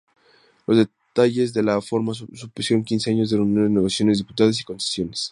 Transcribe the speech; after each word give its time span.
Los 0.65 0.77
detalles 0.77 1.53
de 1.53 1.61
la 1.61 1.75
reforma 1.75 2.15
supusieron 2.15 2.83
quince 2.83 3.11
años 3.11 3.29
de 3.29 3.37
reuniones, 3.37 3.69
negociaciones, 3.69 4.17
disputas 4.17 4.59
y 4.59 4.63
concesiones. 4.63 5.29